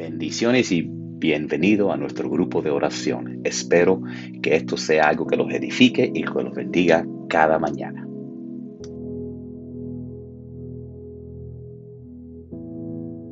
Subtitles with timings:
[0.00, 3.42] Bendiciones y bienvenido a nuestro grupo de oración.
[3.44, 4.00] Espero
[4.42, 8.06] que esto sea algo que los edifique y que los bendiga cada mañana.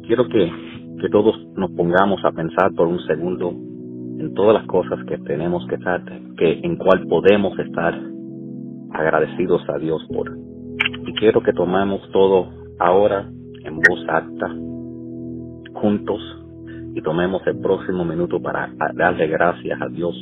[0.06, 0.52] Quiero que,
[1.00, 5.66] que todos nos pongamos a pensar por un segundo en todas las cosas que tenemos
[5.68, 6.04] que estar,
[6.36, 7.98] que en cual podemos estar
[8.90, 10.36] agradecidos a Dios por.
[11.06, 13.26] Y quiero que tomemos todo ahora
[13.64, 14.54] en voz alta,
[15.72, 16.37] juntos,
[16.98, 20.16] y tomemos el próximo minuto para darle gracias a Dios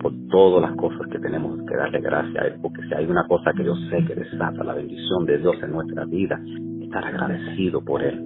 [0.00, 3.26] por todas las cosas que tenemos que darle gracias a Él, porque si hay una
[3.26, 6.40] cosa que yo sé que desata la bendición de Dios en nuestra vida,
[6.80, 8.18] estar agradecido por Él.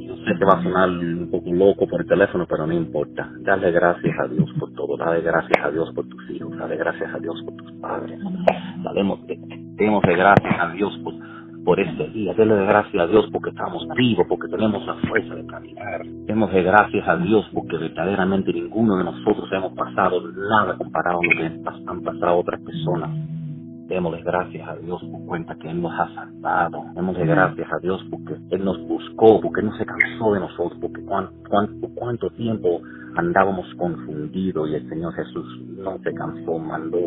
[0.00, 3.30] Yo sé que va a sonar un poco loco por el teléfono, pero no importa.
[3.42, 4.96] Dale gracias a Dios por todo.
[4.96, 6.50] Dale gracias a Dios por tus hijos.
[6.58, 8.18] Dale gracias a Dios por tus padres.
[9.76, 11.14] Demos gracias a Dios por
[11.64, 12.34] por este día.
[12.34, 16.02] Denle gracias a Dios porque estamos vivos, porque tenemos la fuerza de caminar.
[16.26, 21.30] Demos gracias a Dios porque verdaderamente ninguno de nosotros hemos pasado nada comparado a lo
[21.30, 23.10] que han pasado otras personas.
[23.88, 26.84] Démosle gracias a Dios por cuenta que Él nos ha salvado.
[26.94, 30.78] Démosle gracias a Dios porque Él nos buscó, porque Él no se cansó de nosotros,
[30.80, 31.32] porque cuánto,
[31.96, 32.80] cuánto tiempo
[33.16, 36.98] andábamos confundidos y el Señor Jesús no se cansó, mandó,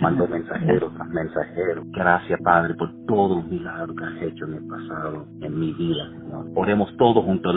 [0.00, 1.84] mandó mensajeros tras mensajeros.
[1.90, 6.10] Gracias, Padre, por todos los milagros que has hecho en el pasado, en mi vida,
[6.10, 6.46] Señor.
[6.54, 7.54] Oremos todos juntos,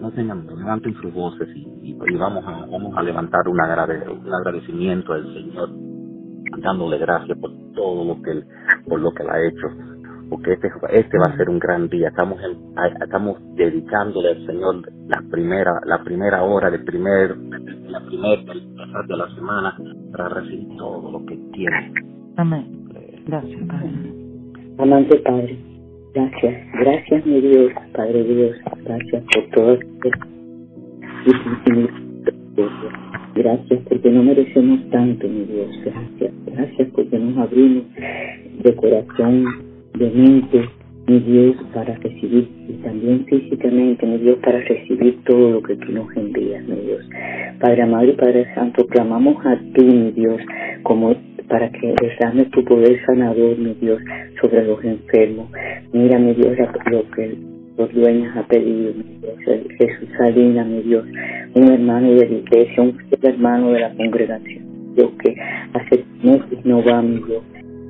[0.00, 5.24] no tengan, levanten sus voces y, vamos, a, vamos a levantar un, un agradecimiento al
[5.32, 5.70] Señor,
[6.58, 8.44] dándole gracias por todo lo que él,
[8.88, 9.66] por lo que él ha hecho
[10.28, 12.08] porque este, este va a ser un gran día.
[12.08, 12.40] Estamos
[13.00, 18.42] estamos dedicándole al Señor la primera la primera hora del primer la primera
[19.06, 19.76] de la semana
[20.12, 21.92] para recibir todo lo que tiene.
[22.36, 22.86] Amén.
[23.26, 24.16] Gracias, Padre.
[24.78, 25.58] Amante Padre,
[26.14, 29.78] gracias, gracias mi Dios, Padre Dios, gracias por todo
[33.34, 35.68] Gracias porque no merecemos tanto, mi Dios.
[35.84, 37.84] Gracias, gracias porque nos abrimos
[38.62, 39.65] de corazón
[39.98, 40.68] de mente,
[41.06, 45.92] mi Dios, para recibir, y también físicamente, mi Dios, para recibir todo lo que tú
[45.92, 47.04] nos envías, mi Dios.
[47.60, 50.40] Padre amado y Padre Santo, clamamos a ti, mi Dios,
[50.82, 51.14] como
[51.48, 54.02] para que derrames tu poder sanador, mi Dios,
[54.40, 55.48] sobre los enfermos.
[55.92, 56.56] Mira, mi Dios,
[56.90, 57.36] lo que
[57.78, 61.06] los dueños ha pedido, mi Dios, Jesús Salina, mi Dios,
[61.54, 65.36] un hermano de la iglesia, un hermano de la congregación, Dios, que
[65.72, 67.42] hace meses no va, mi Dios,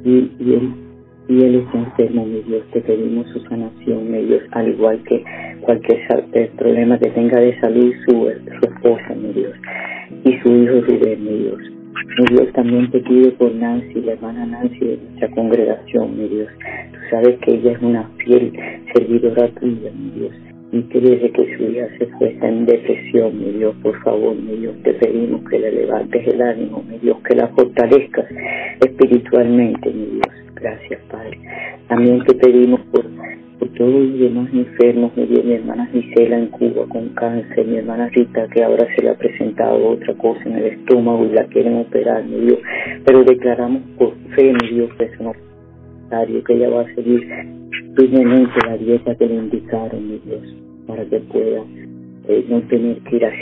[0.05, 0.85] y, y
[1.28, 5.25] y él es enfermo, mi Dios, te pedimos su sanación, mi Dios, al igual que
[5.60, 6.00] cualquier
[6.32, 9.54] eh, problema que tenga de salud su, su esposa, mi Dios,
[10.25, 11.59] y su hijo Rubén, mi Dios.
[12.19, 16.48] Mi Dios, también te pido por Nancy, la hermana Nancy de nuestra congregación, mi Dios.
[16.92, 18.53] Tú sabes que ella es una fiel
[18.94, 20.56] servidora tuya, mi Dios.
[20.72, 24.75] Y desde que su hija se fue en depresión, mi Dios, por favor, mi Dios,
[24.82, 28.27] te pedimos que le levantes el ánimo, mi Dios, que la fortalezcas
[28.81, 31.38] espiritualmente, mi Dios Gracias, Padre.
[31.87, 33.04] También te pedimos por,
[33.59, 38.09] por todos los demás enfermos, mi, mi hermana Gisela en Cuba con cáncer, mi hermana
[38.09, 41.77] Rita que ahora se le ha presentado otra cosa en el estómago y la quieren
[41.77, 42.59] operar, mi Dios.
[43.04, 45.21] Pero declaramos por fe, mi Dios, que es
[46.09, 47.27] que ella va a seguir
[47.97, 50.43] firmemente la dieta que le indicaron, mi Dios,
[50.87, 51.62] para que pueda
[52.28, 53.33] eh, no tener que ir a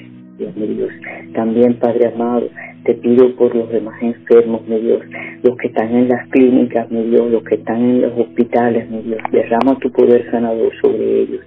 [0.57, 0.91] mi Dios.
[1.35, 2.49] También, Padre amado,
[2.85, 5.01] te pido por los demás enfermos, mi Dios,
[5.43, 9.03] los que están en las clínicas, mi Dios, los que están en los hospitales, mi
[9.03, 11.41] Dios, derrama tu poder sanador sobre ellos.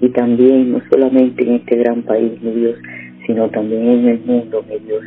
[0.00, 2.78] Y también, no solamente en este gran país, mi Dios,
[3.26, 5.02] sino también en el mundo, mi Dios,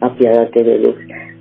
[0.00, 0.94] apiádate de los,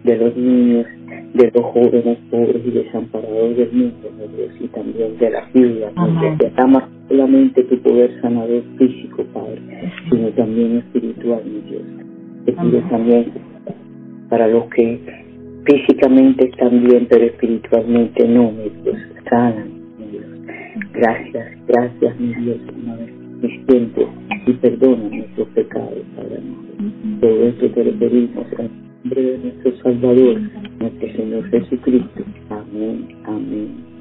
[0.04, 0.88] de los niños,
[1.34, 6.20] de los jóvenes pobres y desamparados del mundo, Dios, y también de las viudas, mi
[6.20, 9.60] Dios, derrama solamente tu poder sanador físico, Padre,
[10.10, 11.84] sino también espiritual, mi Dios.
[12.46, 13.32] Te pido también
[14.30, 15.00] para los que
[15.66, 18.98] físicamente están bien, pero espiritualmente no, mi Dios,
[19.30, 20.26] sanan, mi Dios.
[20.94, 24.06] Gracias, gracias, mi Dios, una vez mis tiempos
[24.48, 26.40] y perdona nuestros pecados, Padre.
[27.20, 30.40] Todo esto te en nombre de nuestro Salvador,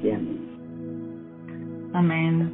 [0.03, 0.39] y amén.
[1.93, 2.53] Amén.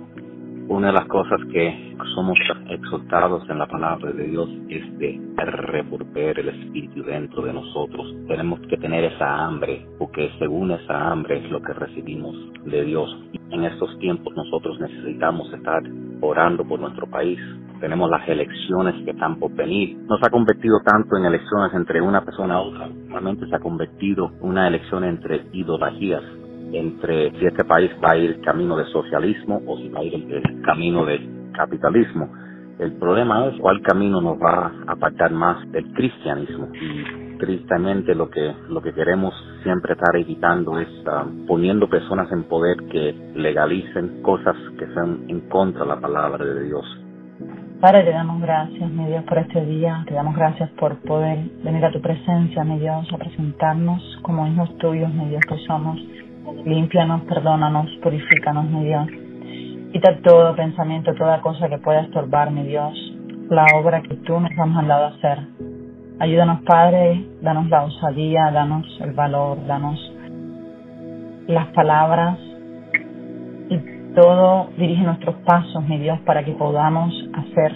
[0.70, 2.38] Una de las cosas que somos
[2.70, 8.14] exhortados en la palabra de Dios es de revolver el espíritu dentro de nosotros.
[8.28, 12.36] Tenemos que tener esa hambre, porque según esa hambre es lo que recibimos
[12.66, 13.10] de Dios.
[13.50, 15.82] En estos tiempos nosotros necesitamos estar
[16.22, 17.40] orando por nuestro país.
[17.80, 19.98] Tenemos las elecciones que están por venir.
[20.08, 22.88] No se ha convertido tanto en elecciones entre una persona a otra.
[22.90, 26.22] Normalmente se ha convertido una elección entre ideologías
[26.74, 30.14] entre si este país va a ir camino de socialismo o si va a ir
[30.16, 31.20] el camino de
[31.54, 32.30] capitalismo.
[32.80, 36.70] El problema es cuál camino nos va a apartar más del cristianismo.
[36.74, 39.34] Y tristemente lo que, lo que queremos
[39.64, 45.42] siempre estar evitando es ah, poniendo personas en poder que legalicen cosas que sean en
[45.50, 46.86] contra de la palabra de Dios.
[47.82, 50.04] Padre, te damos gracias, mi Dios, por este día.
[50.06, 54.78] Te damos gracias por poder venir a tu presencia, mi Dios, a presentarnos como hijos
[54.80, 55.98] tuyos, mi Dios, que somos.
[56.66, 59.08] Límpianos, perdónanos, purifícanos, mi Dios.
[59.92, 62.94] Quita todo pensamiento, toda cosa que pueda estorbar, mi Dios,
[63.50, 65.40] la obra que tú nos has mandado hacer.
[66.20, 70.00] Ayúdanos, Padre, danos la osadía, danos el valor, danos
[71.48, 72.38] las palabras
[73.70, 73.80] y
[74.14, 77.74] todo dirige nuestros pasos, mi Dios, para que podamos hacer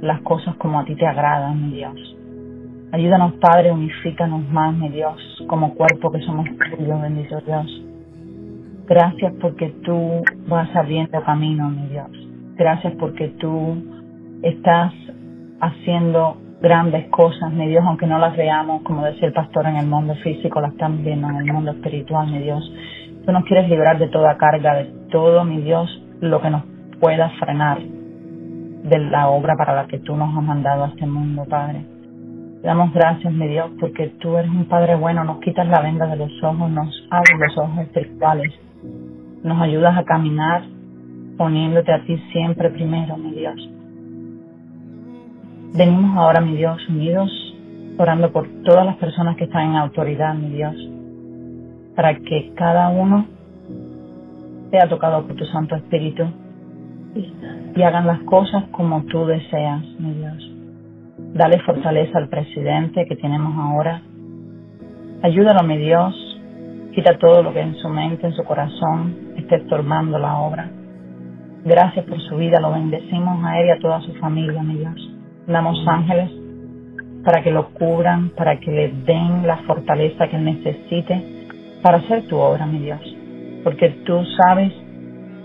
[0.00, 2.16] las cosas como a ti te agradan, mi Dios.
[2.92, 7.82] Ayúdanos, Padre, unifícanos más, mi Dios, como cuerpo que somos tuyos, bendito Dios.
[8.88, 12.08] Gracias porque tú vas abriendo camino, mi Dios.
[12.56, 13.82] Gracias porque tú
[14.42, 14.92] estás
[15.60, 19.86] haciendo grandes cosas, mi Dios, aunque no las veamos, como decía el pastor, en el
[19.86, 22.62] mundo físico, las están viendo en el mundo espiritual, mi Dios.
[23.24, 25.90] Tú nos quieres librar de toda carga, de todo, mi Dios,
[26.20, 26.62] lo que nos
[27.00, 31.44] pueda frenar de la obra para la que tú nos has mandado a este mundo,
[31.48, 31.84] Padre.
[32.62, 36.06] Te damos gracias, mi Dios, porque tú eres un Padre bueno, nos quitas la venda
[36.06, 38.52] de los ojos, nos abres los ojos espirituales,
[39.46, 40.64] nos ayudas a caminar
[41.38, 43.70] poniéndote a ti siempre primero, mi Dios.
[45.72, 47.30] Venimos ahora, mi Dios, unidos,
[47.96, 50.74] orando por todas las personas que están en autoridad, mi Dios,
[51.94, 53.26] para que cada uno
[54.70, 56.24] sea tocado por tu Santo Espíritu
[57.76, 60.52] y hagan las cosas como tú deseas, mi Dios.
[61.34, 64.02] Dale fortaleza al presidente que tenemos ahora.
[65.22, 66.25] Ayúdalo, mi Dios.
[66.96, 70.68] Quita todo lo que en su mente, en su corazón esté estorbando la obra.
[71.64, 72.58] Gracias por su vida.
[72.60, 75.16] Lo bendecimos a él y a toda su familia, mi Dios
[75.46, 76.30] damos ángeles
[77.24, 81.48] para que lo cubran, para que le den la fortaleza que necesite
[81.82, 83.00] para hacer tu obra, mi Dios.
[83.64, 84.72] Porque tú sabes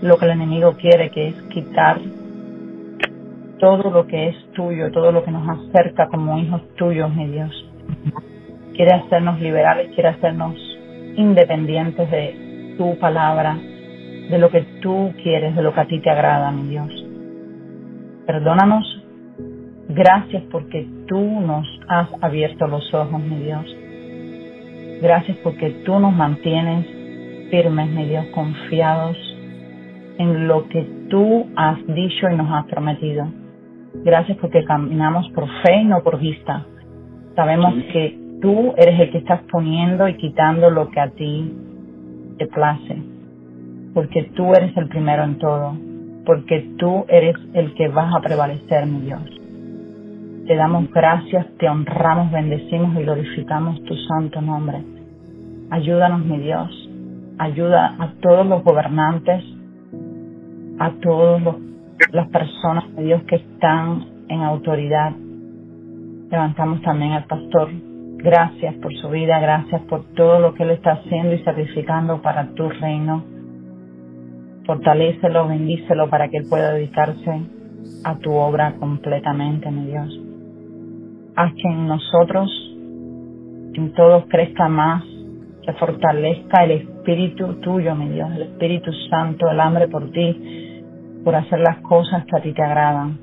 [0.00, 1.98] lo que el enemigo quiere, que es quitar
[3.58, 7.70] todo lo que es tuyo, todo lo que nos acerca como hijos tuyos, mi Dios.
[8.74, 10.56] Quiere hacernos liberales, quiere hacernos
[11.16, 13.56] independientes de tu palabra,
[14.30, 17.06] de lo que tú quieres, de lo que a ti te agrada, mi Dios.
[18.26, 19.02] Perdónanos
[19.94, 23.76] Gracias porque tú nos has abierto los ojos, mi Dios.
[25.02, 26.86] Gracias porque tú nos mantienes
[27.50, 29.16] firmes, mi Dios, confiados
[30.18, 33.26] en lo que tú has dicho y nos has prometido.
[34.04, 36.64] Gracias porque caminamos por fe y no por vista.
[37.34, 41.50] Sabemos que tú eres el que estás poniendo y quitando lo que a ti
[42.38, 43.02] te place.
[43.94, 45.74] Porque tú eres el primero en todo.
[46.26, 49.22] Porque tú eres el que vas a prevalecer, mi Dios.
[50.46, 54.82] Te damos gracias, te honramos, bendecimos y glorificamos tu santo nombre.
[55.70, 56.90] Ayúdanos, mi Dios.
[57.38, 59.44] Ayuda a todos los gobernantes,
[60.78, 61.42] a todas
[62.12, 65.12] las personas, mi Dios, que están en autoridad.
[66.30, 67.70] Levantamos también al pastor.
[68.22, 72.48] Gracias por su vida, gracias por todo lo que él está haciendo y sacrificando para
[72.54, 73.24] tu reino.
[74.64, 77.42] Fortalécelo, bendícelo para que él pueda dedicarse
[78.04, 80.22] a tu obra completamente, mi Dios
[81.36, 82.50] haz que en nosotros,
[83.74, 85.04] en todos crezca más,
[85.62, 90.82] que fortalezca el Espíritu tuyo, mi Dios, el Espíritu Santo, el hambre por ti,
[91.24, 93.18] por hacer las cosas que a ti te agradan,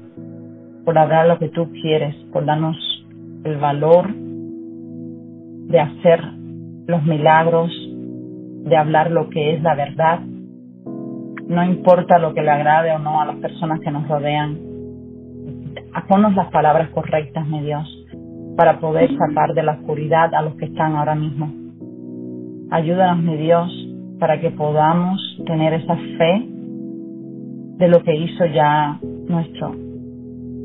[0.85, 2.77] por hablar lo que tú quieres, por darnos
[3.43, 4.07] el valor
[5.69, 6.21] de hacer
[6.87, 7.71] los milagros,
[8.65, 10.19] de hablar lo que es la verdad.
[11.47, 14.57] No importa lo que le agrade o no a las personas que nos rodean.
[16.07, 17.87] Ponnos las palabras correctas, mi Dios
[18.59, 21.49] para poder sacar de la oscuridad a los que están ahora mismo.
[22.71, 23.71] Ayúdanos, mi Dios,
[24.19, 26.45] para que podamos tener esa fe
[27.77, 28.99] de lo que hizo ya
[29.29, 29.73] nuestro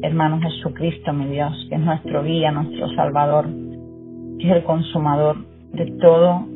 [0.02, 3.46] hermano Jesucristo, mi Dios, que es nuestro guía, nuestro Salvador,
[4.38, 5.36] que es el consumador
[5.72, 6.46] de todo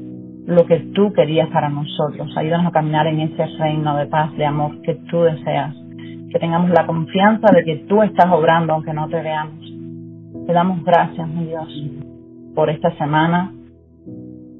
[0.46, 2.34] lo que tú querías para nosotros.
[2.36, 5.74] Ayúdanos a caminar en ese reino de paz, de amor que tú deseas.
[6.30, 9.68] Que tengamos la confianza de que tú estás obrando aunque no te veamos
[10.48, 11.68] te damos gracias, mi Dios,
[12.54, 13.52] por esta semana,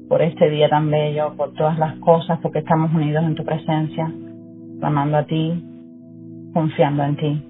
[0.07, 4.13] por este día tan bello, por todas las cosas, porque estamos unidos en tu presencia,
[4.79, 5.63] clamando a ti,
[6.53, 7.43] confiando en ti.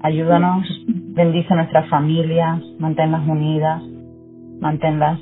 [0.00, 3.82] Ayúdanos, bendice nuestras familias, manténlas unidas,
[4.60, 5.18] manténlas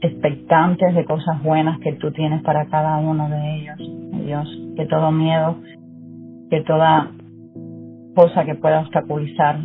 [0.00, 3.78] expectantes de cosas buenas que tú tienes para cada uno de ellos,
[4.24, 4.58] Dios.
[4.76, 5.56] Que todo miedo,
[6.50, 7.10] que toda
[8.14, 9.58] cosa que pueda obstaculizar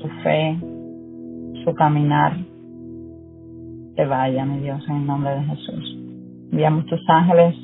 [0.00, 0.56] su fe,
[1.64, 2.36] su caminar,
[3.96, 5.98] te vaya, mi Dios, en el nombre de Jesús.
[6.50, 7.54] Enviamos tus ángeles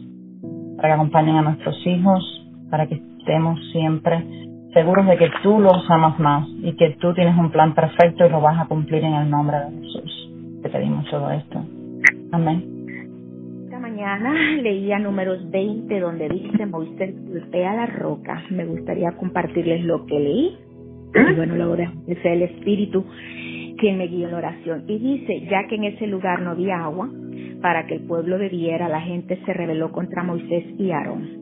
[0.76, 4.24] para que acompañen a nuestros hijos, para que estemos siempre
[4.72, 8.28] seguros de que tú los amas más y que tú tienes un plan perfecto y
[8.28, 10.19] lo vas a cumplir en el nombre de Jesús.
[10.62, 11.64] Te pedimos todo esto.
[12.32, 12.64] Amén.
[13.64, 18.42] Esta mañana leía números 20 donde dice Moisés golpea la roca.
[18.50, 20.56] Me gustaría compartirles lo que leí.
[21.14, 23.04] Y bueno, luego de el Espíritu
[23.78, 24.84] quien me guió en la oración.
[24.86, 27.08] Y dice, ya que en ese lugar no había agua
[27.62, 31.39] para que el pueblo bebiera, la gente se rebeló contra Moisés y Aarón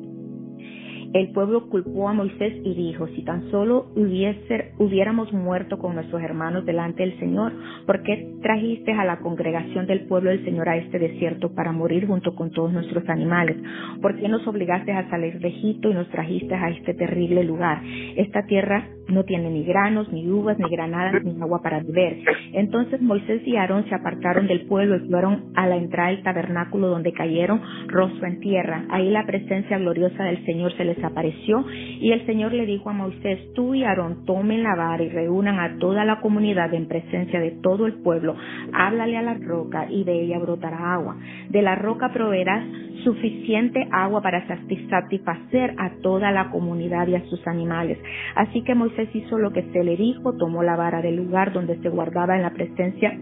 [1.15, 6.23] el pueblo culpó a Moisés y dijo, si tan solo hubiese, hubiéramos muerto con nuestros
[6.23, 7.53] hermanos delante del Señor,
[7.87, 12.07] ¿por qué trajiste a la congregación del pueblo del Señor a este desierto para morir
[12.07, 13.57] junto con todos nuestros animales?
[14.03, 17.83] ¿Por qué nos obligaste a salir de Egipto y nos trajiste a este terrible lugar?
[18.17, 22.19] Esta tierra no tiene ni granos, ni uvas, ni granadas, ni agua para beber.
[22.53, 26.89] Entonces Moisés y Aarón se apartaron del pueblo y fueron a la entrada del tabernáculo
[26.89, 28.85] donde cayeron rostro en tierra.
[28.91, 32.93] Ahí la presencia gloriosa del Señor se les apareció y el Señor le dijo a
[32.93, 37.41] Moisés, tú y Aarón tomen la vara y reúnan a toda la comunidad en presencia
[37.41, 38.37] de todo el pueblo,
[38.73, 41.17] háblale a la roca y de ella brotará agua.
[41.49, 42.65] De la roca proveerás
[43.05, 47.99] suficiente agua para satisfacer a toda la comunidad y a sus animales.
[48.35, 51.79] Así que Moisés hizo lo que se le dijo, tomó la vara del lugar donde
[51.81, 53.19] se guardaba en la presencia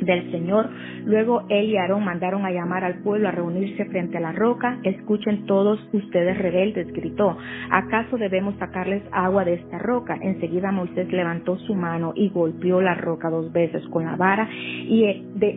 [0.00, 0.68] del Señor.
[1.04, 4.78] Luego él y Aarón mandaron a llamar al pueblo a reunirse frente a la roca.
[4.82, 7.36] Escuchen todos ustedes rebeldes, gritó.
[7.70, 10.18] ¿Acaso debemos sacarles agua de esta roca?
[10.20, 15.04] Enseguida Moisés levantó su mano y golpeó la roca dos veces con la vara y,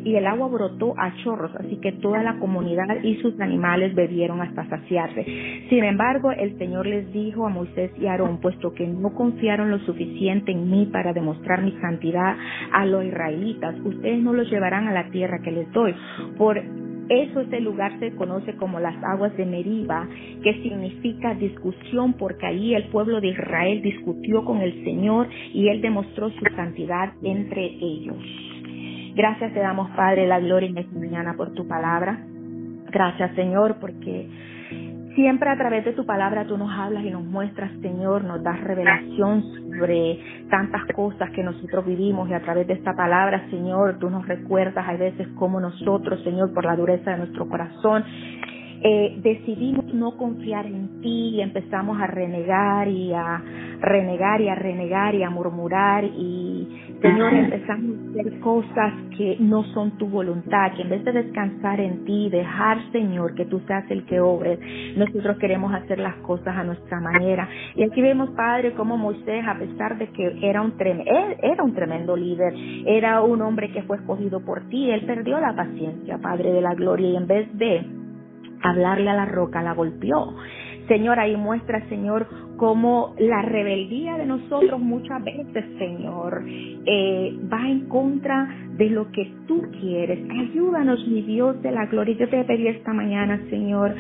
[0.06, 4.42] y el agua brotó a chorros, así que toda la comunidad y sus animales bebieron
[4.42, 5.24] hasta saciarse.
[5.70, 9.80] Sin embargo, el Señor les dijo a Moisés y Aarón, puesto que no confiaron lo
[9.80, 12.36] suficiente en mí para demostrar mi santidad
[12.72, 15.94] a los israelitas, ustedes no los llevarán a la tierra que les doy.
[16.38, 16.58] Por
[17.10, 20.08] eso este lugar se conoce como las aguas de Meriba,
[20.44, 25.82] que significa discusión, porque allí el pueblo de Israel discutió con el Señor y Él
[25.82, 28.18] demostró su santidad entre ellos.
[29.16, 32.26] Gracias te damos, Padre, la gloria en esta mañana por tu palabra.
[32.92, 34.28] Gracias, Señor, porque
[35.16, 38.62] Siempre a través de tu palabra tú nos hablas y nos muestras, Señor, nos das
[38.62, 44.10] revelación sobre tantas cosas que nosotros vivimos y a través de esta palabra, Señor, tú
[44.10, 48.06] nos recuerdas a veces cómo nosotros, Señor, por la dureza de nuestro corazón,
[48.84, 53.44] eh, decidimos no confiar en ti y empezamos a renegar y a
[53.80, 56.68] renegar y a renegar y a murmurar y
[57.02, 61.80] Señor, empezamos a hacer cosas que no son tu voluntad, que en vez de descansar
[61.80, 64.60] en ti, dejar, Señor, que tú seas el que obres,
[64.96, 67.50] nosotros queremos hacer las cosas a nuestra manera.
[67.76, 72.16] Y aquí vemos, Padre, como Moisés, a pesar de que era un, era un tremendo
[72.16, 72.54] líder,
[72.86, 76.76] era un hombre que fue escogido por ti, él perdió la paciencia, Padre de la
[76.76, 78.01] gloria, y en vez de
[78.64, 80.36] hablarle a la roca, la golpeó.
[80.88, 82.28] Señor, ahí muestra, Señor,
[82.58, 89.32] cómo la rebeldía de nosotros muchas veces, Señor, eh, va en contra de lo que
[89.48, 90.20] tú quieres.
[90.30, 92.16] Ayúdanos, mi Dios de la gloria.
[92.18, 93.96] Yo te pedí esta mañana, Señor,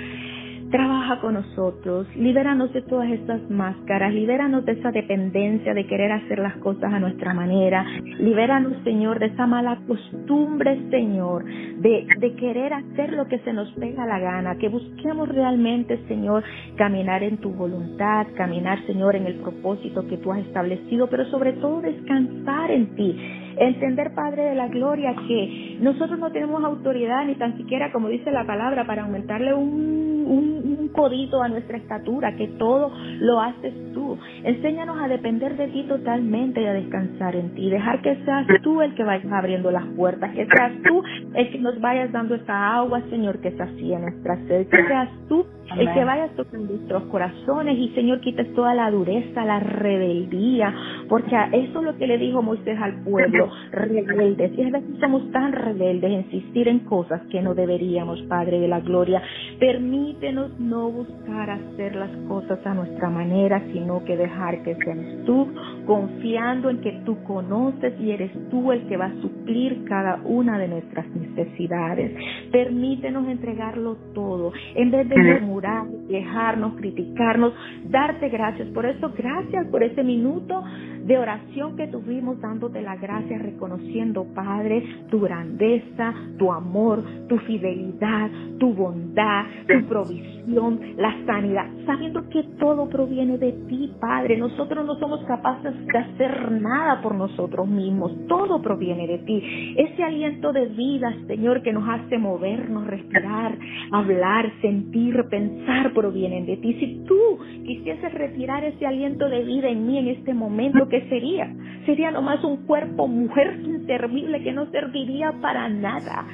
[0.72, 6.40] Trabaja con nosotros, libéranos de todas estas máscaras, libéranos de esa dependencia de querer hacer
[6.40, 7.86] las cosas a nuestra manera,
[8.20, 13.70] libéranos, Señor, de esa mala costumbre, Señor, de, de querer hacer lo que se nos
[13.74, 16.42] pega la gana, que busquemos realmente, Señor,
[16.78, 21.51] caminar en tu voluntad, caminar, Señor, en el propósito que tú has establecido, pero sobre
[21.51, 23.18] todo descansar en ti
[23.62, 28.32] Entender, Padre de la Gloria, que nosotros no tenemos autoridad ni tan siquiera, como dice
[28.32, 34.18] la palabra, para aumentarle un, un, codito a nuestra estatura, que todo lo haces tú.
[34.44, 37.70] Enséñanos a depender de ti totalmente y a descansar en ti.
[37.70, 41.01] Dejar que seas tú el que vayas abriendo las puertas, que seas tú
[41.36, 45.46] el que nos vayas dando esa agua, Señor, que en nuestra sed, que seas tú
[45.78, 50.74] el que vayas tocando nuestros corazones y Señor quites toda la dureza, la rebeldía,
[51.08, 54.51] porque eso es lo que le dijo Moisés al pueblo, rebeldes.
[54.58, 58.80] Y a veces somos tan rebeldes, insistir en cosas que no deberíamos, Padre de la
[58.80, 59.22] Gloria.
[59.60, 65.48] Permítenos no buscar hacer las cosas a nuestra manera, sino que dejar que seas tú,
[65.91, 70.57] confiando en que tú conoces y eres tú el que va a suplir cada una
[70.57, 72.15] de nuestras necesidades.
[72.50, 77.53] Permítenos entregarlo todo, en vez de murmurar, quejarnos, criticarnos,
[77.89, 78.69] darte gracias.
[78.69, 80.63] Por eso, gracias por ese minuto
[81.12, 88.32] de oración que tuvimos dándote la gracia, reconociendo, Padre, tu grandeza, tu amor, tu fidelidad,
[88.58, 94.38] tu bondad, tu provisión, la sanidad, sabiendo que todo proviene de ti, Padre.
[94.38, 99.75] Nosotros no somos capaces de hacer nada por nosotros mismos, todo proviene de ti.
[99.75, 103.58] Ese aliento de vida, Señor, que nos hace movernos, respirar,
[103.91, 106.74] hablar, sentir, pensar, provienen de ti.
[106.75, 111.53] Si tú quisieses retirar ese aliento de vida en mí en este momento, ¿qué sería?
[111.86, 116.25] Sería nomás un cuerpo, mujer inservible que no serviría para nada.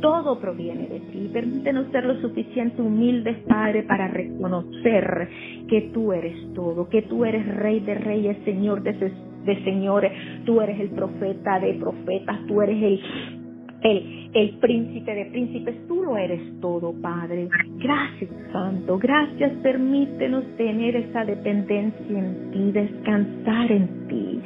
[0.00, 1.30] Todo proviene de ti.
[1.32, 5.28] Permítenos ser lo suficiente humildes, Padre, para reconocer
[5.68, 10.12] que tú eres todo, que tú eres Rey de Reyes, Señor de Señores,
[10.46, 13.43] tú eres el profeta de profetas, tú eres el
[13.84, 17.48] el, el príncipe de príncipes, tú lo eres todo, Padre.
[17.78, 24.40] Gracias, Santo, gracias, permítenos tener esa dependencia en ti, descansar en ti.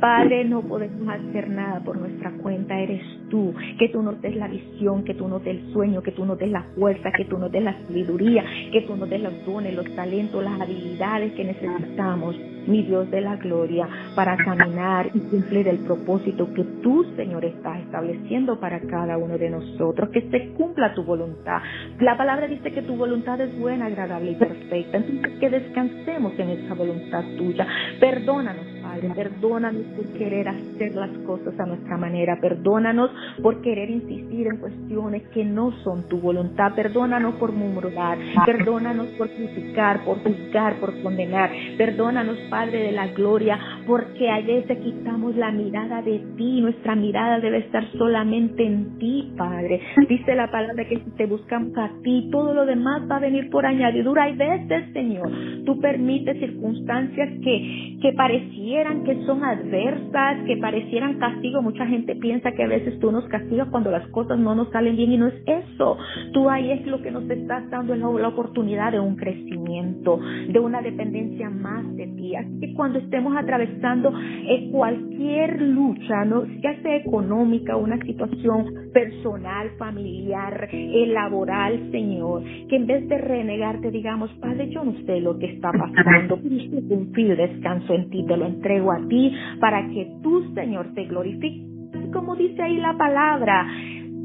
[0.00, 4.48] Padre, no podemos hacer nada por nuestra cuenta, eres tú, que tú nos des la
[4.48, 7.38] visión, que tú nos des el sueño, que tú nos des la fuerza, que tú
[7.38, 8.42] nos des la sabiduría,
[8.72, 12.34] que tú nos des los dones, los talentos, las habilidades que necesitamos,
[12.66, 17.80] mi Dios de la gloria, para caminar y cumplir el propósito que tú, Señor, estás
[17.80, 21.60] estableciendo para cada uno de nosotros, que se cumpla tu voluntad.
[22.00, 26.48] La palabra dice que tu voluntad es buena, agradable y perfecta, entonces que descansemos en
[26.50, 27.66] esa voluntad tuya.
[28.00, 29.10] Perdónanos Padre.
[29.14, 32.38] Perdónanos por querer hacer las cosas a nuestra manera.
[32.40, 33.10] Perdónanos
[33.42, 36.74] por querer insistir en cuestiones que no son tu voluntad.
[36.74, 38.18] Perdónanos por murmurar.
[38.44, 41.50] Perdónanos por criticar, por juzgar, por condenar.
[41.78, 46.60] Perdónanos, Padre de la gloria, porque a veces quitamos la mirada de ti.
[46.60, 49.80] Nuestra mirada debe estar solamente en ti, Padre.
[50.08, 53.50] Dice la palabra que si te buscamos a ti, todo lo demás va a venir
[53.50, 54.24] por añadidura.
[54.24, 55.30] Hay veces, Señor,
[55.64, 61.60] tú permites circunstancias que, que parecieran que son adversas, que parecieran castigo.
[61.60, 64.96] Mucha gente piensa que a veces tú nos castigas cuando las cosas no nos salen
[64.96, 65.98] bien y no es eso.
[66.32, 70.18] Tú ahí es lo que nos estás dando la, la oportunidad de un crecimiento,
[70.48, 72.34] de una dependencia más de ti.
[72.36, 74.12] Así que cuando estemos atravesando
[74.48, 76.44] eh, cualquier lucha, ¿no?
[76.62, 83.90] ya sea económica, una situación personal, familiar, eh, laboral, Señor, que en vez de renegarte
[83.90, 88.24] digamos, Padre, yo no sé lo que está pasando, pero confío y descanso en ti,
[88.26, 91.68] te lo entrego entrego a ti para que tú, Señor, te glorifiques.
[92.12, 93.66] Como dice ahí la palabra,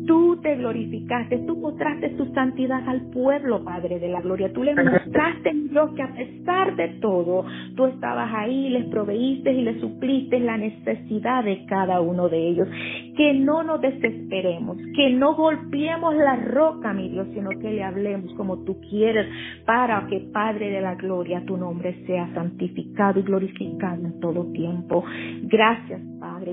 [0.05, 4.51] Tú te glorificaste, tú mostraste tu santidad al pueblo, Padre de la gloria.
[4.53, 9.63] Tú le mostraste, Dios, que a pesar de todo, tú estabas ahí, les proveíste y
[9.63, 12.67] les supliste la necesidad de cada uno de ellos.
[13.17, 18.33] Que no nos desesperemos, que no golpeemos la roca, mi Dios, sino que le hablemos
[18.33, 19.27] como tú quieres,
[19.65, 25.03] para que, Padre de la gloria, tu nombre sea santificado y glorificado en todo tiempo.
[25.43, 26.01] Gracias,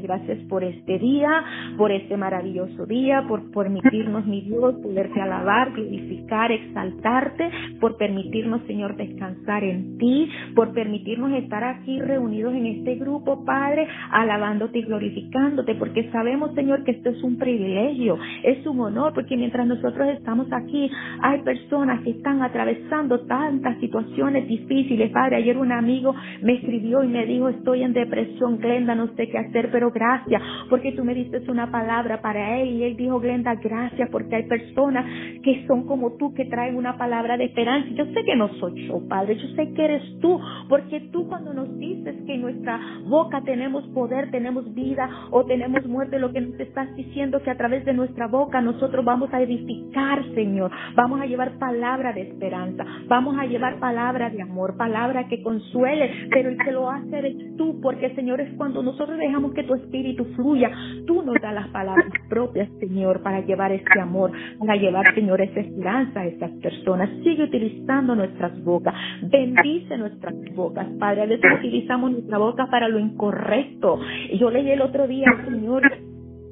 [0.00, 1.44] Gracias por este día,
[1.76, 7.50] por este maravilloso día, por permitirnos, mi Dios, poderte alabar, glorificar, exaltarte,
[7.80, 13.86] por permitirnos, Señor, descansar en ti, por permitirnos estar aquí reunidos en este grupo, Padre,
[14.10, 19.36] alabándote y glorificándote, porque sabemos, Señor, que esto es un privilegio, es un honor, porque
[19.36, 25.36] mientras nosotros estamos aquí, hay personas que están atravesando tantas situaciones difíciles, Padre.
[25.36, 29.38] Ayer un amigo me escribió y me dijo, estoy en depresión, Glenda, no sé qué
[29.38, 33.54] hacer, pero gracias, porque tú me diste una palabra para él y él dijo, Glenda,
[33.56, 35.04] gracias porque hay personas
[35.42, 37.88] que son como tú, que traen una palabra de esperanza.
[37.94, 41.52] Yo sé que no soy yo, Padre, yo sé que eres tú, porque tú cuando
[41.52, 46.40] nos dices que en nuestra boca tenemos poder, tenemos vida o tenemos muerte, lo que
[46.40, 51.20] nos estás diciendo que a través de nuestra boca nosotros vamos a edificar, Señor, vamos
[51.20, 56.50] a llevar palabra de esperanza, vamos a llevar palabra de amor, palabra que consuele, pero
[56.50, 60.24] el que lo hace eres tú, porque Señor es cuando nosotros dejamos que tu espíritu
[60.36, 60.70] fluya,
[61.06, 65.60] tú nos das las palabras propias, Señor para llevar este amor, para llevar, Señor, esa
[65.60, 67.08] esperanza a estas personas.
[67.22, 68.94] Sigue utilizando nuestras bocas.
[69.22, 71.22] Bendice nuestras bocas, Padre.
[71.22, 73.98] A veces utilizamos nuestra boca para lo incorrecto.
[74.38, 75.82] Yo leí el otro día, Señor,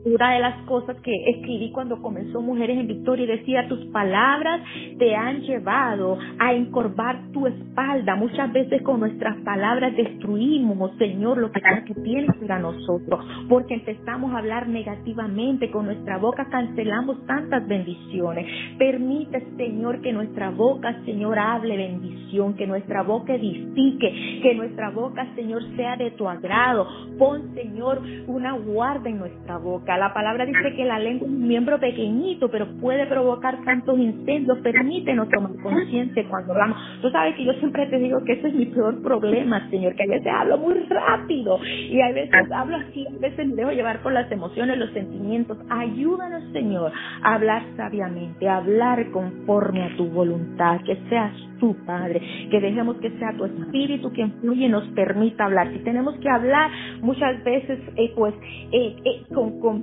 [0.05, 4.63] una de las cosas que escribí cuando comenzó Mujeres en Victoria decía, tus palabras
[4.99, 8.17] te han llevado a encorvar tu espalda.
[8.17, 14.33] Muchas veces con nuestras palabras destruimos, Señor, lo que, que tienes para nosotros, porque empezamos
[14.33, 18.47] a hablar negativamente, con nuestra boca cancelamos tantas bendiciones.
[18.79, 25.27] Permite, Señor, que nuestra boca, Señor, hable bendición, que nuestra boca edifique, que nuestra boca,
[25.35, 26.87] Señor, sea de tu agrado.
[27.19, 31.47] Pon, Señor, una guarda en nuestra boca La palabra dice que la lengua es un
[31.47, 34.59] miembro pequeñito, pero puede provocar tantos incendios.
[34.59, 36.79] Permítenos tomar conciencia cuando hablamos.
[37.03, 40.05] Tú sabes que yo siempre te digo que ese es mi peor problema, Señor, que
[40.05, 44.03] a veces hablo muy rápido y a veces hablo así, a veces me dejo llevar
[44.03, 45.59] por las emociones, los sentimientos.
[45.69, 52.21] Ayúdanos, Señor, a hablar sabiamente, a hablar conforme a tu voluntad, que seas tu Padre,
[52.51, 55.71] que dejemos que sea tu Espíritu quien fluye y nos permita hablar.
[55.73, 56.71] Si tenemos que hablar
[57.03, 58.35] muchas veces, eh, pues,
[58.73, 59.80] eh, eh, con, con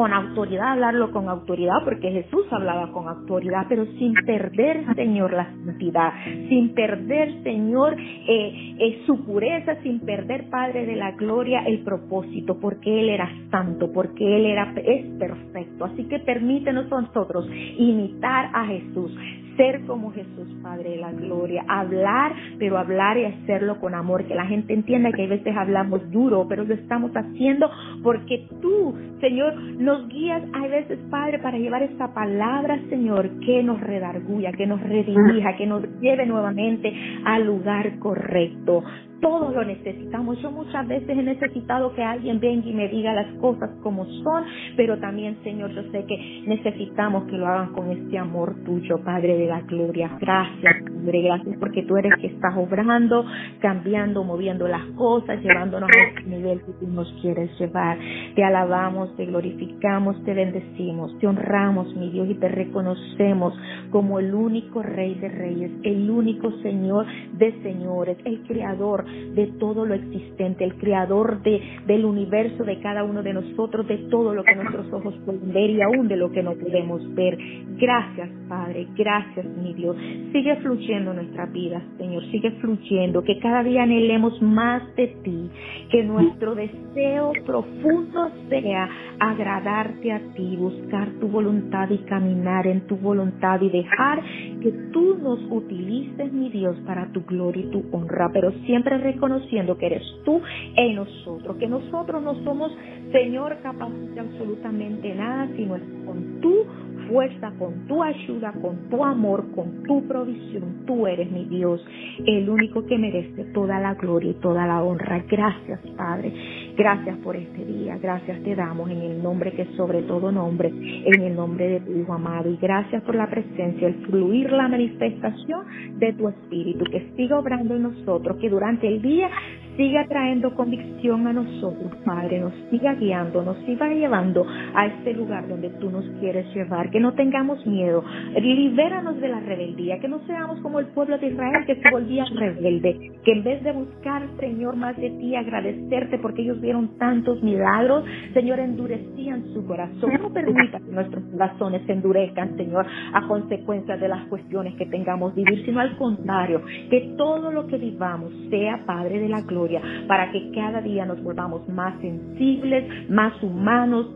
[0.00, 5.44] con autoridad, hablarlo con autoridad, porque Jesús hablaba con autoridad, pero sin perder, Señor, la
[5.44, 6.14] santidad,
[6.48, 12.58] sin perder, Señor, eh, eh, su pureza, sin perder, Padre de la gloria, el propósito,
[12.58, 15.84] porque Él era santo, porque Él era, es perfecto.
[15.84, 19.14] Así que permítenos nosotros imitar a Jesús,
[19.60, 24.34] ser como Jesús, Padre de la Gloria, hablar, pero hablar y hacerlo con amor, que
[24.34, 27.70] la gente entienda que a veces hablamos duro, pero lo estamos haciendo
[28.02, 33.78] porque tú, Señor, nos guías a veces, Padre, para llevar esta palabra, Señor, que nos
[33.80, 36.90] redarguya, que nos redirija, que nos lleve nuevamente
[37.26, 38.82] al lugar correcto
[39.20, 40.40] todos lo necesitamos.
[40.40, 44.44] Yo muchas veces he necesitado que alguien venga y me diga las cosas como son,
[44.76, 49.36] pero también, Señor, yo sé que necesitamos que lo hagan con este amor tuyo, Padre
[49.36, 50.10] de la gloria.
[50.20, 53.24] Gracias, Padre, gracias porque tú eres que estás obrando,
[53.60, 57.98] cambiando, moviendo las cosas, llevándonos a este nivel que tú nos quieres llevar.
[58.34, 63.54] Te alabamos, te glorificamos, te bendecimos, te honramos, mi Dios, y te reconocemos
[63.90, 69.04] como el único Rey de Reyes, el único Señor de señores, el Creador
[69.34, 73.98] de todo lo existente, el creador de, del universo de cada uno de nosotros, de
[74.10, 77.38] todo lo que nuestros ojos pueden ver y aún de lo que no podemos ver.
[77.78, 79.96] Gracias, Padre, gracias, mi Dios.
[80.32, 85.50] Sigue fluyendo nuestra vida, Señor, sigue fluyendo, que cada día anhelemos más de ti,
[85.90, 92.96] que nuestro deseo profundo sea agradarte a ti, buscar tu voluntad y caminar en tu
[92.96, 94.22] voluntad y dejar
[94.62, 99.76] que tú nos utilices, mi Dios, para tu gloria y tu honra, pero siempre reconociendo
[99.76, 100.40] que eres tú
[100.76, 102.72] en nosotros, que nosotros no somos,
[103.12, 106.64] Señor, capaces de absolutamente nada, sino es con tu
[107.08, 110.84] fuerza, con tu ayuda, con tu amor, con tu provisión.
[110.86, 111.84] Tú eres mi Dios,
[112.24, 115.24] el único que merece toda la gloria y toda la honra.
[115.28, 116.32] Gracias, Padre.
[116.80, 117.98] Gracias por este día.
[117.98, 121.92] Gracias te damos en el nombre que sobre todo nombre, en el nombre de tu
[121.92, 122.48] Hijo amado.
[122.50, 125.66] Y gracias por la presencia, el fluir, la manifestación
[125.98, 129.28] de tu Espíritu, que siga obrando en nosotros, que durante el día
[129.76, 135.48] siga trayendo convicción a nosotros, Padre, nos siga guiando, nos siga llevando a este lugar
[135.48, 138.04] donde tú nos quieres llevar, que no tengamos miedo,
[138.34, 142.24] libéranos de la rebeldía, que no seamos como el pueblo de Israel que se volvía
[142.34, 147.42] rebelde, que en vez de buscar, Señor, más de ti, agradecerte porque ellos vieron tantos
[147.42, 148.04] milagros,
[148.34, 150.10] Señor, endurecían su corazón.
[150.20, 155.34] No permita que nuestros corazones se endurezcan, Señor, a consecuencia de las cuestiones que tengamos
[155.34, 159.59] vivir, sino al contrario, que todo lo que vivamos sea, Padre de la gloria,
[160.06, 164.06] para que cada día nos volvamos más sensibles, más humanos,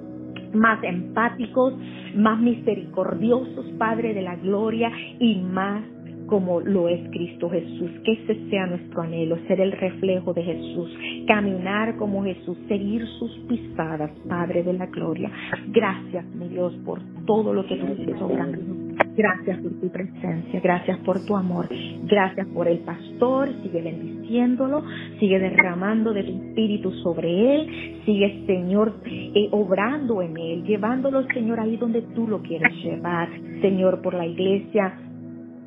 [0.54, 1.74] más empáticos,
[2.14, 5.84] más misericordiosos, Padre de la gloria, y más
[6.26, 7.90] como lo es Cristo Jesús.
[8.04, 10.90] Que ese sea nuestro anhelo, ser el reflejo de Jesús,
[11.26, 15.30] caminar como Jesús, seguir sus pisadas, Padre de la gloria.
[15.68, 18.83] Gracias, mi Dios, por todo lo que tú obrando
[19.16, 21.68] Gracias por tu presencia, gracias por tu amor,
[22.04, 24.82] gracias por el pastor, sigue bendiciéndolo,
[25.20, 31.60] sigue derramando de tu espíritu sobre él, sigue Señor eh, obrando en él, llevándolo Señor
[31.60, 33.28] ahí donde tú lo quieres llevar,
[33.60, 34.98] Señor por la iglesia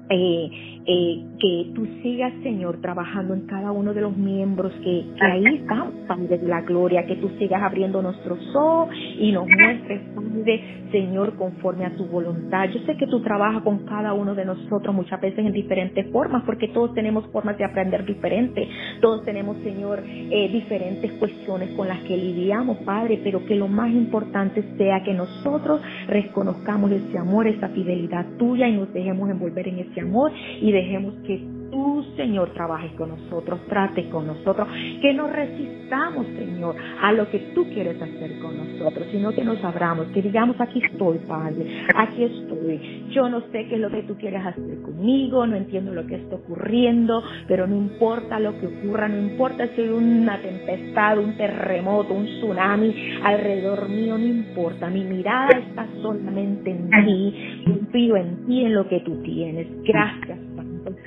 [0.09, 0.49] eh,
[0.89, 5.91] eh, que tú sigas, Señor, trabajando en cada uno de los miembros que, ahí están,
[6.07, 11.35] Padre de la gloria, que tú sigas abriendo nuestros ojos y nos muestres, Padre, Señor,
[11.35, 12.69] conforme a tu voluntad.
[12.69, 16.43] Yo sé que tú trabajas con cada uno de nosotros muchas veces en diferentes formas,
[16.45, 18.69] porque todos tenemos formas de aprender diferentes,
[19.01, 23.91] todos tenemos, Señor, eh, diferentes cuestiones con las que lidiamos, Padre, pero que lo más
[23.91, 29.79] importante sea que nosotros reconozcamos ese amor, esa fidelidad tuya y nos dejemos envolver en
[29.79, 30.31] ese amor
[30.61, 34.67] y dejemos que tú, Señor, trabajes con nosotros, trate con nosotros,
[35.01, 39.63] que no resistamos, Señor, a lo que tú quieres hacer con nosotros, sino que nos
[39.63, 43.05] abramos, que digamos, aquí estoy, Padre, aquí estoy.
[43.11, 46.15] Yo no sé qué es lo que tú quieres hacer conmigo, no entiendo lo que
[46.15, 51.37] está ocurriendo, pero no importa lo que ocurra, no importa si hay una tempestad, un
[51.37, 54.89] terremoto, un tsunami alrededor mío, no importa.
[54.89, 59.67] Mi mirada está solamente en ti, confío en ti, en lo que tú tienes.
[59.83, 60.37] Gracias,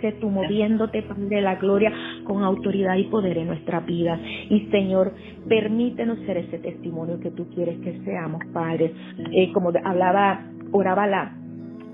[0.00, 1.92] sé tú moviéndote, de la Gloria,
[2.24, 4.18] con autoridad y poder en nuestras vidas.
[4.48, 5.12] Y Señor,
[5.48, 8.92] permítenos ser ese testimonio que tú quieres que seamos, Padre.
[9.32, 11.36] Eh, como hablaba, oraba la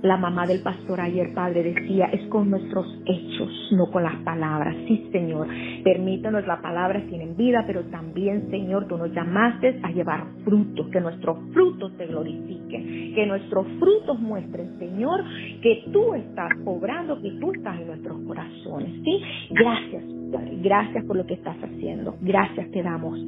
[0.02, 4.76] la mamá del pastor ayer, Padre, decía, es con nuestros hechos, no con las palabras.
[4.86, 5.48] Sí, Señor,
[5.82, 11.00] permítanos, las palabras tienen vida, pero también, Señor, tú nos llamaste a llevar frutos, que
[11.00, 15.24] nuestros frutos te glorifiquen, que nuestros frutos muestren, Señor,
[15.62, 18.90] que tú estás obrando, que tú estás en nuestros corazones.
[19.02, 22.16] Sí, gracias, Padre, gracias por lo que estás haciendo.
[22.20, 23.18] Gracias te damos.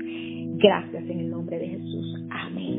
[0.61, 2.25] Gracias en el nombre de Jesús.
[2.31, 2.78] Amén.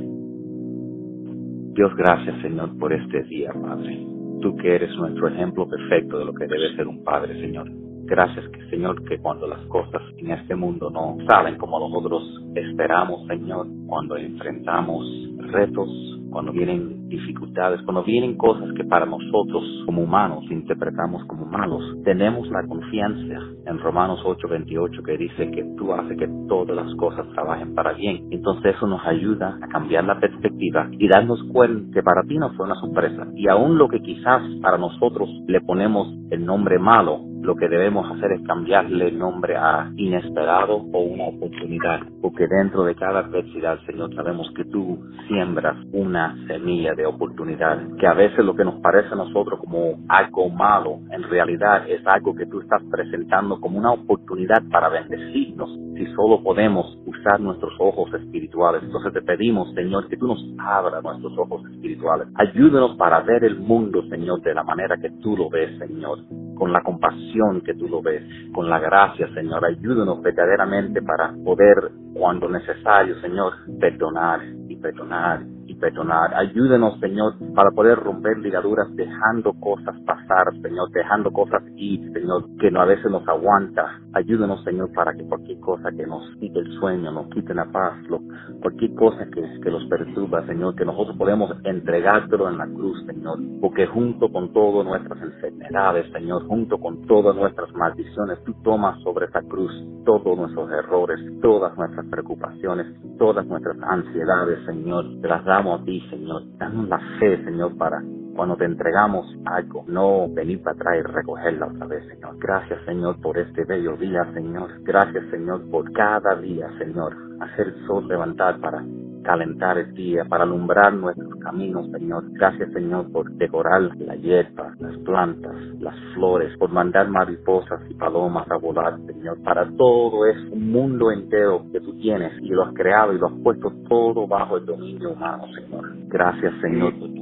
[1.80, 4.06] Dios, gracias Señor por este día, Padre.
[4.42, 7.72] Tú que eres nuestro ejemplo perfecto de lo que debe ser un Padre, Señor.
[8.10, 12.24] Gracias, Señor, que cuando las cosas en este mundo no salen como nosotros
[12.56, 15.06] esperamos, Señor, cuando enfrentamos
[15.52, 15.88] retos,
[16.32, 22.48] cuando vienen dificultades, cuando vienen cosas que para nosotros como humanos interpretamos como malos, tenemos
[22.50, 27.76] la confianza en Romanos 8:28 que dice que tú haces que todas las cosas trabajen
[27.76, 28.28] para bien.
[28.32, 32.52] Entonces eso nos ayuda a cambiar la perspectiva y darnos cuenta que para ti no
[32.54, 33.28] fue una sorpresa.
[33.36, 38.10] Y aún lo que quizás para nosotros le ponemos el nombre malo, lo que debemos
[38.12, 43.80] hacer es cambiarle el nombre a inesperado o una oportunidad, porque dentro de cada adversidad,
[43.86, 48.80] Señor, sabemos que tú siembras una semilla de oportunidad, que a veces lo que nos
[48.82, 53.80] parece a nosotros como algo malo, en realidad es algo que tú estás presentando como
[53.80, 58.84] una oportunidad para bendecirnos, si solo podemos usar nuestros ojos espirituales.
[58.84, 62.28] Entonces te pedimos, Señor, que tú nos abras nuestros ojos espirituales.
[62.36, 66.20] Ayúdenos para ver el mundo, Señor, de la manera que tú lo ves, Señor
[66.60, 68.22] con la compasión que tú lo ves,
[68.54, 69.66] con la gracia, Señor.
[69.66, 75.42] Ayúdanos verdaderamente para poder, cuando necesario, Señor, perdonar y perdonar
[75.80, 76.34] perdonar.
[76.36, 82.72] Ayúdenos, Señor, para poder romper ligaduras dejando cosas pasar, Señor, dejando cosas ir, Señor, que
[82.72, 84.00] no, a veces nos aguanta.
[84.14, 87.94] Ayúdenos, Señor, para que cualquier cosa que nos quite el sueño, nos quite la paz,
[88.10, 88.20] lo,
[88.62, 93.40] cualquier cosa que, que los perturba, Señor, que nosotros podemos entregártelo en la cruz, Señor,
[93.62, 99.28] porque junto con todas nuestras enfermedades, Señor, junto con todas nuestras maldiciones, tú tomas sobre
[99.28, 99.72] esa cruz
[100.06, 102.88] todos nuestros errores, todas nuestras preocupaciones,
[103.20, 106.44] todas nuestras ansiedades, Señor, te las damos a ti, Señor.
[106.58, 108.02] Danos la fe, Señor, para
[108.40, 112.38] cuando te entregamos algo, no venir para atrás y recogerla otra vez, Señor.
[112.40, 114.82] Gracias, Señor, por este bello día, Señor.
[114.84, 117.18] Gracias, Señor, por cada día, Señor.
[117.42, 118.82] Hacer el sol levantar para
[119.24, 122.24] calentar el día, para alumbrar nuestros caminos, Señor.
[122.32, 128.50] Gracias, Señor, por decorar la hierba, las plantas, las flores, por mandar mariposas y palomas
[128.50, 129.44] a volar, Señor.
[129.44, 133.28] Para todo es un mundo entero que tú tienes y lo has creado y lo
[133.28, 135.92] has puesto todo bajo el dominio humano, Señor.
[136.08, 137.19] Gracias, Señor, por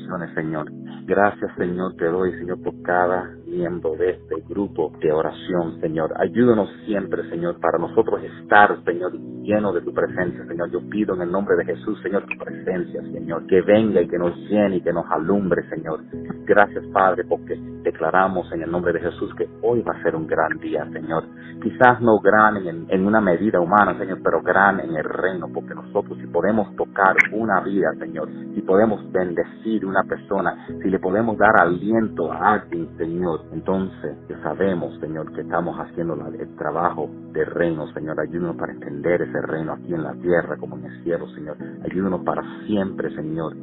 [0.00, 0.70] bendiciones, Señor.
[1.06, 6.12] Gracias, Señor, te doy, Señor, por cada miembro de este grupo de oración, Señor.
[6.16, 10.70] Ayúdanos siempre, Señor, para nosotros estar, Señor, lleno de tu presencia, Señor.
[10.70, 14.18] Yo pido en el nombre de Jesús, Señor, tu presencia, Señor, que venga y que
[14.18, 16.00] nos llene y que nos alumbre, Señor.
[16.46, 20.26] Gracias, Padre, porque declaramos en el nombre de Jesús que hoy va a ser un
[20.26, 21.24] gran día, Señor.
[21.62, 25.74] Quizás no gran en, en una medida humana, Señor, pero gran en el reino, porque
[25.74, 31.36] nosotros si podemos tocar una vida, Señor, si podemos bendecir una persona, si le podemos
[31.36, 37.86] dar aliento a alguien, Señor, entonces sabemos, Señor, que estamos haciendo el trabajo del reino,
[37.92, 38.18] Señor.
[38.20, 41.56] Ayúdanos para extender ese reino aquí en la tierra como en el cielo, Señor.
[41.84, 43.54] Ayúdanos para siempre, Señor,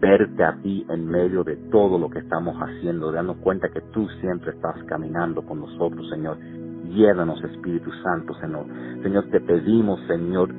[0.00, 4.08] verte a ti en medio de todo lo que estamos haciendo, darnos cuenta que tú
[4.20, 6.38] siempre estás caminando con nosotros, Señor.
[6.90, 8.66] Llévanos, Espíritu Santo, Señor.
[9.02, 10.50] Señor, te pedimos, Señor,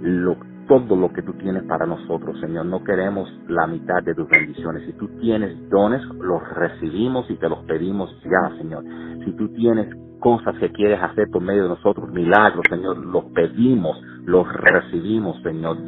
[0.00, 0.36] lo,
[0.68, 2.66] todo lo que tú tienes para nosotros, Señor.
[2.66, 4.84] No queremos la mitad de tus bendiciones.
[4.86, 8.84] Si tú tienes dones, los recibimos y te los pedimos ya, Señor.
[9.24, 9.88] Si tú tienes
[10.20, 15.78] cosas que quieres hacer por medio de nosotros, milagros, Señor, los pedimos, los recibimos, Señor.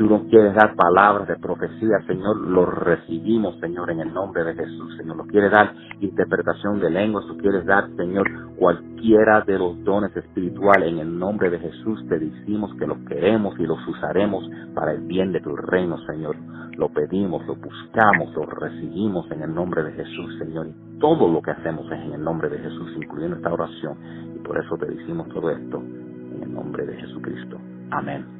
[0.00, 4.54] Tú nos quieres dar palabras de profecía, Señor, lo recibimos, Señor, en el nombre de
[4.54, 5.16] Jesús, Señor.
[5.18, 10.88] Nos quieres dar interpretación de lenguas, tú quieres dar, Señor, cualquiera de los dones espirituales,
[10.88, 14.42] en el nombre de Jesús te decimos que los queremos y los usaremos
[14.74, 16.34] para el bien de tu reino, Señor.
[16.78, 20.68] Lo pedimos, lo buscamos, lo recibimos en el nombre de Jesús, Señor.
[20.68, 23.98] Y todo lo que hacemos es en el nombre de Jesús, incluyendo esta oración.
[24.34, 27.58] Y por eso te decimos todo esto en el nombre de Jesucristo.
[27.90, 28.39] Amén.